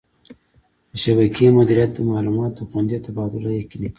د 0.91 0.93
شبکې 1.03 1.45
مدیریت 1.59 1.91
د 1.95 1.99
معلوماتو 2.11 2.67
خوندي 2.69 2.97
تبادله 3.05 3.49
یقیني 3.59 3.69
کوي. 3.89 3.89